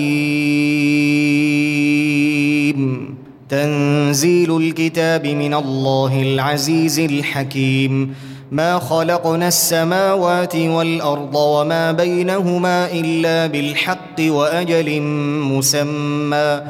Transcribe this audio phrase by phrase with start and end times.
[3.50, 8.16] تنزيل الكتاب من الله العزيز الحكيم.
[8.52, 15.02] ما خلقنا السماوات والأرض وما بينهما إلا بالحق وأجل
[15.42, 16.62] مسمى.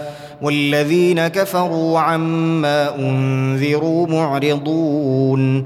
[0.41, 5.65] والذين كفروا عما أنذروا معرضون.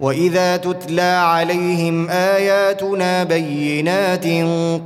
[0.00, 4.26] واذا تتلى عليهم اياتنا بينات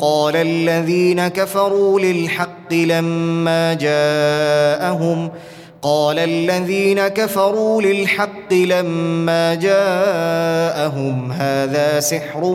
[0.01, 5.31] قال الذين كفروا للحق لما جاءهم
[5.83, 12.55] قال الذين كفروا للحق لما جاءهم هذا سحر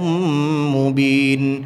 [0.75, 1.65] مبين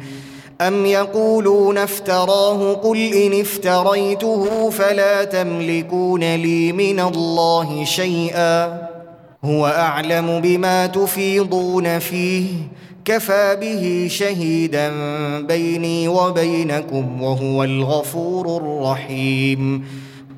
[0.60, 8.97] ام يقولون افتراه قل ان افتريته فلا تملكون لي من الله شيئا
[9.44, 12.46] هو أعلم بما تفيضون فيه.
[13.04, 14.92] كفى به شهيدا
[15.40, 19.84] بيني وبينكم وهو الغفور الرحيم.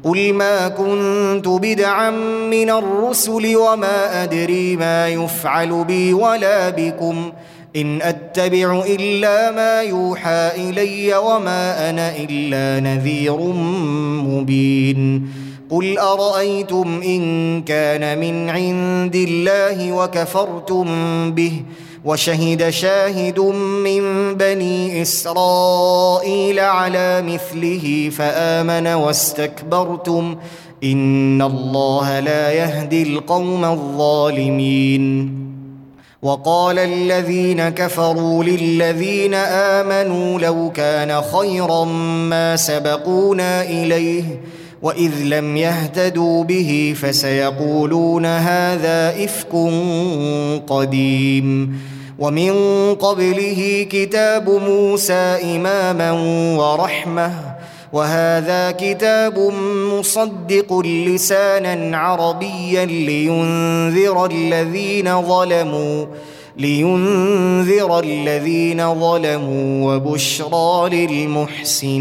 [0.04, 2.10] قل ما كنت بدعا
[2.50, 7.32] من الرسل وما أدري ما يفعل بي ولا بكم.
[7.76, 13.36] إن أتبع إلا ما يوحى إلي وما أنا إلا نذير
[14.26, 15.28] مبين.
[15.70, 20.86] قل ارايتم ان كان من عند الله وكفرتم
[21.32, 21.62] به
[22.04, 23.40] وشهد شاهد
[23.84, 30.36] من بني اسرائيل على مثله فامن واستكبرتم
[30.84, 35.36] ان الله لا يهدي القوم الظالمين.
[36.22, 41.84] وقال الذين كفروا للذين امنوا لو كان خيرا
[42.30, 44.24] ما سبقونا اليه
[44.82, 49.52] واذ لم يهتدوا به فسيقولون هذا افك
[50.66, 51.78] قديم
[52.18, 52.54] ومن
[52.94, 56.12] قبله كتاب موسى اماما
[56.58, 57.32] ورحمه
[57.92, 59.52] وهذا كتاب
[59.98, 66.06] مصدق لسانا عربيا لينذر الذين ظلموا
[66.56, 72.00] لينذر الذين ظلموا وبشرى للمحسنين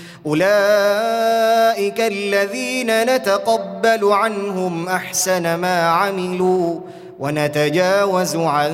[0.25, 6.79] أولئك الذين نتقبل عنهم أحسن ما عملوا
[7.19, 8.71] ونتجاوز عن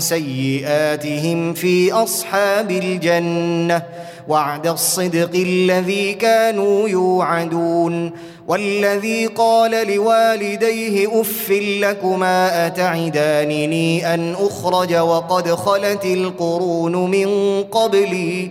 [0.00, 3.82] سيئاتهم في أصحاب الجنة
[4.28, 8.12] وعد الصدق الذي كانوا يوعدون
[8.48, 11.50] والذي قال لوالديه أف
[11.80, 18.50] لكما اتعدانني أن أخرج وقد خلت القرون من قبلي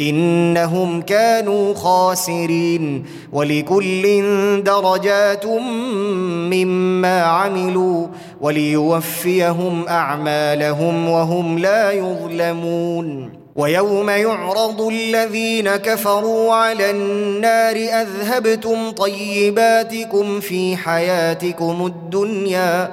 [0.00, 4.02] إنهم كانوا خاسرين ولكل
[4.62, 8.06] درجات مما عملوا
[8.40, 13.32] وليوفيهم أعمالهم وهم لا يظلمون.
[13.56, 22.92] ويوم يعرض الذين كفروا على النار أذهبتم طيباتكم في حياتكم الدنيا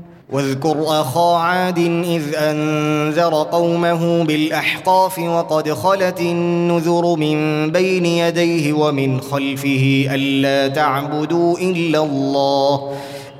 [0.31, 10.07] واذكر أخا عاد إذ أنذر قومه بالأحقاف وقد خلت النذر من بين يديه ومن خلفه
[10.11, 12.91] ألا تعبدوا إلا الله.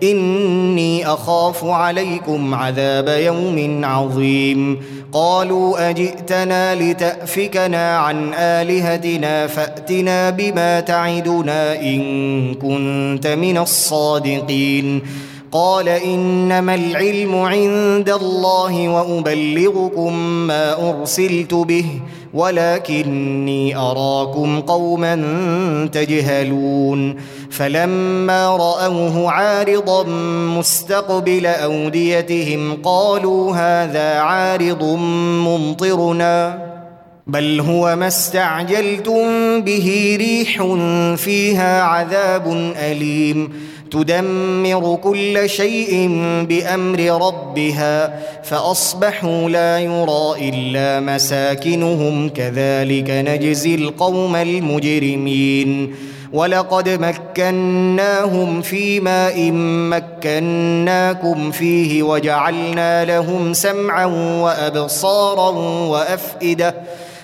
[0.04, 4.82] إني أخاف عليكم عذاب يوم عظيم.
[5.14, 15.02] قالوا أجئتنا لتأفكنا عن آلهتنا فأتنا بما تعدنا إن كنت من الصادقين.
[15.52, 20.14] قال إنما العلم عند الله وأبلغكم
[20.48, 21.86] ما أرسلت به
[22.34, 25.16] ولكني أراكم قوما
[25.92, 27.16] تجهلون.
[27.50, 30.04] فلما رأوه عارضا
[30.58, 34.84] مستقبل أوديتهم قالوا هذا عارض
[35.48, 36.72] ممطرنا
[37.28, 39.22] بل هو ما استعجلتم
[39.62, 40.64] به ريح
[41.16, 43.71] فيها عذاب أليم.
[43.92, 46.08] تدمر كل شيء
[46.50, 55.96] بأمر ربها فأصبحوا لا يرى إلا مساكنهم كذلك نجزي القوم المجرمين.
[56.34, 59.52] ولقد مكناهم في ماء
[59.92, 64.06] مكناكم فيه وجعلنا لهم سمعا
[64.44, 65.50] وأبصارا
[65.88, 66.76] وأفئدة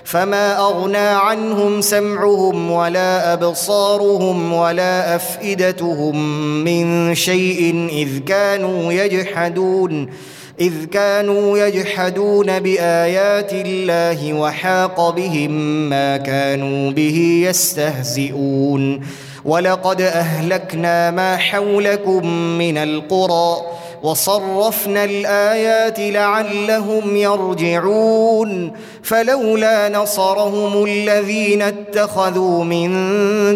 [0.07, 6.15] فما أغنى عنهم سمعهم ولا أبصارهم ولا أفئدتهم
[6.63, 10.09] من شيء إذ كانوا يجحدون
[10.59, 15.51] إذ كانوا يجحدون بآيات الله وحاق بهم
[15.89, 19.01] ما كانوا به يستهزئون.
[19.45, 22.27] ولقد أهلكنا ما حولكم
[22.57, 23.57] من القرى
[24.03, 28.71] وصرفنا الآيات لعلهم يرجعون
[29.03, 32.91] فلولا نصرهم الذين اتخذوا من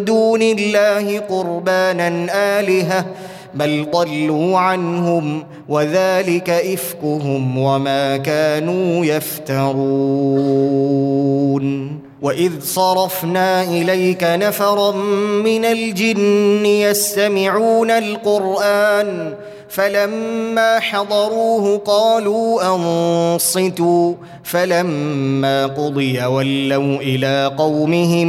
[0.05, 2.27] دون الله قربانا
[2.59, 3.05] آلهة
[3.53, 10.51] بل ضلوا عنهم وذلك إفكهم وما كانوا يفترون
[12.21, 14.91] وإذ صرفنا إليك نفرا
[15.41, 19.33] من الجن يستمعون القرآن
[19.71, 24.13] فلما حضروه قالوا أنصتوا.
[24.44, 28.27] فلما قضي ولوا إلى قومهم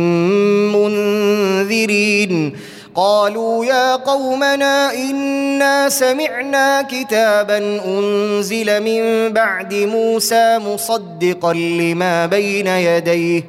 [0.77, 2.57] منذرين.
[2.95, 13.43] قالوا يا قومنا إنا سمعنا كتابا أنزل من بعد موسى مصدقا لما بين يديه.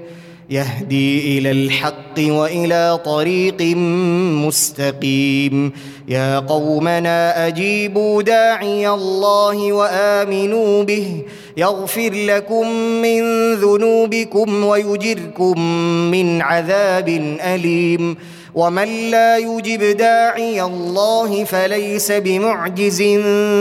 [0.50, 3.62] يهدي إلى الحق وإلى طريق
[4.48, 5.72] مستقيم.
[6.08, 11.22] يا قومنا أجيبوا داعي الله وآمنوا به.
[11.58, 15.60] يغفر لكم من ذنوبكم ويجركم
[16.12, 18.18] من عذاب أليم.
[18.56, 23.02] ومن لا يجب داعي الله فليس بمعجز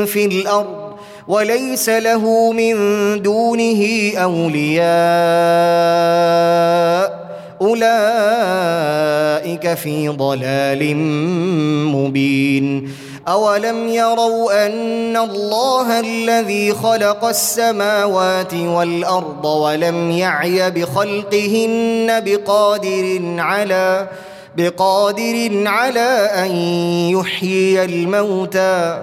[0.06, 0.81] في الأرض.
[1.28, 2.74] وليس له من
[3.22, 4.82] دونه اولياء
[7.62, 8.94] اولئك
[9.74, 10.96] في ضلال
[11.86, 12.92] مبين
[13.28, 24.08] اولم يروا ان الله الذي خلق السماوات والارض ولم يعي بخلقهن بقادر على
[24.56, 26.50] بقادر على ان
[27.10, 29.02] يحيي الموتى